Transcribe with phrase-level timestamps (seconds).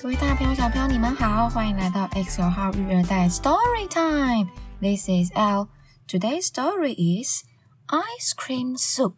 [0.00, 4.48] 各位大朋友、小朋友，你们好，欢迎来到 X 九号育儿袋 Story Time。
[4.80, 5.66] This is L.
[6.06, 7.42] Today's story is
[7.88, 9.16] Ice Cream Soup.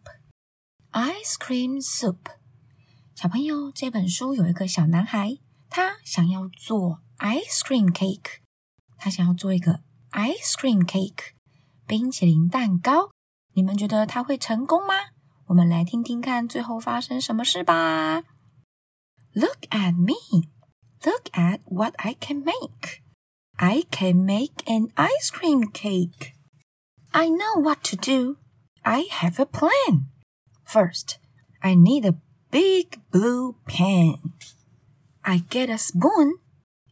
[0.91, 2.17] Ice Cream Soup.
[3.13, 5.37] 小朋友，这本书有一个小男孩，
[5.69, 8.39] 他想要做 ice cream cake。
[8.97, 11.35] 他想要做一个 ice cream cake
[11.85, 13.11] 冰淇淋蛋糕。
[13.53, 14.95] 你们觉得他会成功吗？
[15.45, 18.23] 我们来听听看最后发生什么事吧。
[19.33, 20.49] Look at me.
[21.05, 23.01] Look at what I can make.
[23.59, 26.33] I can make an ice cream cake.
[27.13, 28.37] I know what to do.
[28.85, 30.07] I have a plan.
[30.63, 31.19] First,
[31.61, 32.17] I need a
[32.51, 34.33] big blue pan.
[35.23, 36.35] I get a spoon.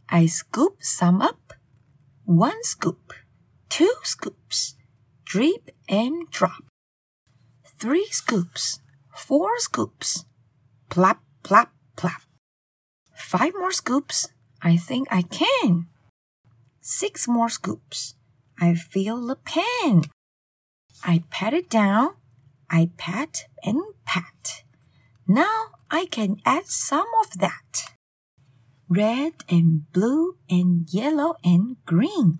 [0.10, 1.54] I scoop some up.
[2.26, 3.14] One scoop,
[3.70, 4.76] two scoops,
[5.26, 6.64] drip and drop.
[7.80, 8.82] Three scoops,
[9.16, 10.26] four scoops,
[10.90, 12.22] plop, plop, plop.
[13.30, 14.30] Five more scoops.
[14.60, 15.86] I think I can.
[16.82, 18.16] Six more scoops.
[18.60, 20.06] I feel the pan.
[21.04, 22.16] I pat it down.
[22.72, 24.64] I pat and pat.
[25.28, 27.94] Now I can add some of that.
[28.90, 32.40] Red and blue and yellow and green.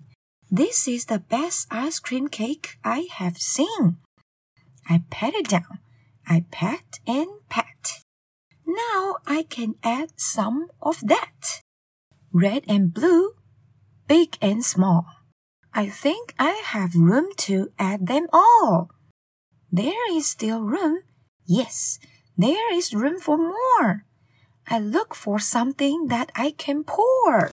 [0.50, 3.98] This is the best ice cream cake I have seen.
[4.88, 5.78] I pat it down.
[6.26, 7.99] I pat and pat.
[8.70, 11.60] Now I can add some of that.
[12.32, 13.32] Red and blue,
[14.06, 15.06] big and small.
[15.74, 18.90] I think I have room to add them all.
[19.72, 21.02] There is still room.
[21.46, 21.98] Yes,
[22.38, 24.06] there is room for more.
[24.68, 27.50] I look for something that I can pour.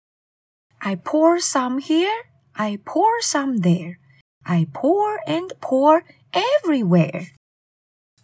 [0.82, 2.26] I pour some here.
[2.56, 4.00] I pour some there.
[4.46, 7.28] I pour and pour everywhere.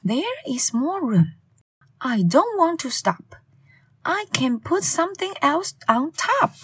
[0.03, 1.33] There is more room.
[2.01, 3.35] I don't want to stop.
[4.05, 6.55] I can put something else on top.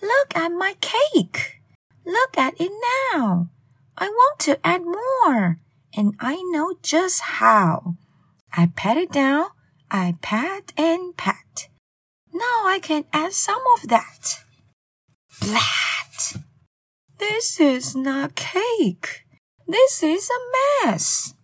[0.00, 1.60] Look at my cake.
[2.06, 2.72] Look at it
[3.12, 3.50] now.
[3.96, 5.60] I want to add more,
[5.94, 7.96] and I know just how.
[8.52, 9.46] I pat it down.
[9.90, 11.68] I pat and pat.
[12.32, 14.40] Now I can add some of that.
[15.40, 16.42] Blat!
[17.18, 19.24] This is not cake.
[19.68, 21.34] This is a mess.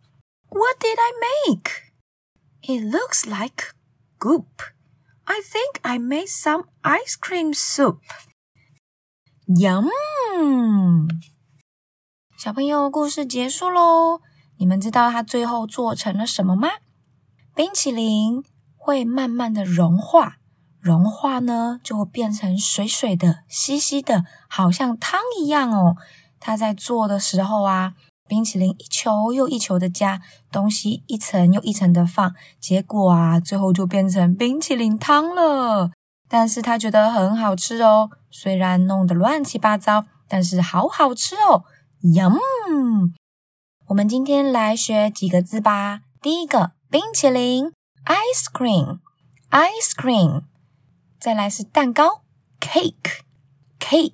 [0.49, 1.13] What did I
[1.47, 1.90] make?
[2.62, 3.74] It looks like
[4.18, 4.48] goop.
[5.26, 8.00] I think I made some ice cream soup.
[9.48, 11.08] Yum!
[12.38, 14.22] 小朋友，故事结束喽。
[14.58, 16.70] 你们知道它最后做成了什么吗？
[17.54, 18.44] 冰淇淋
[18.76, 20.38] 会慢慢的融化，
[20.80, 25.98] 融化呢就会变成水水的、稀稀的，好像汤一样哦。
[26.40, 27.96] 它在做的时候啊。
[28.31, 35.91] 冰淇淋一球又一球的加，东西一层又一层的放，结果啊，最后就变成冰淇淋汤了。
[36.29, 41.65] 但是他觉得很好吃哦，虽然弄得乱七八糟，但是好好吃哦
[42.03, 42.39] ，yum！
[43.89, 46.03] 我们今天来学几个字吧。
[46.23, 47.73] 第一个，冰淇淋
[48.05, 50.45] ，ice cream，ice cream。
[51.19, 52.23] 再来是蛋糕
[52.61, 54.13] ，cake，cake。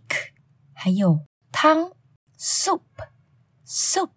[0.73, 1.21] 还有
[1.53, 1.91] 汤
[2.39, 2.81] ，soup。
[3.67, 4.11] soup。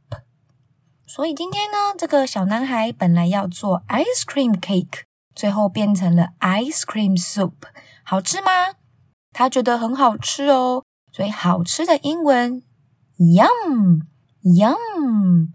[1.06, 5.02] 所以今天呢，这个小男孩本来要做 ice cream cake，
[5.34, 7.54] 最后变成了 ice cream soup，
[8.04, 8.52] 好吃吗？
[9.34, 10.84] 他觉得很好吃哦。
[11.12, 12.62] 所以好吃的英文
[13.18, 14.02] yum
[14.44, 15.50] yum。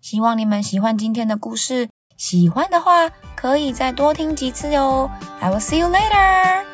[0.00, 5.10] 希望你们喜欢今天的故事，喜欢的话可以再多听几次哦。
[5.40, 6.69] I will see you later.